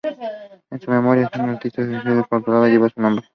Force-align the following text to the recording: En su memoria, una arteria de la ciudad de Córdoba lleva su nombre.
En 0.71 0.81
su 0.81 0.89
memoria, 0.89 1.29
una 1.35 1.51
arteria 1.51 1.85
de 1.85 1.93
la 1.93 2.01
ciudad 2.01 2.15
de 2.17 2.23
Córdoba 2.25 2.67
lleva 2.67 2.89
su 2.89 2.99
nombre. 2.99 3.27